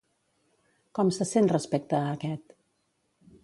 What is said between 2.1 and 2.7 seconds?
aquest?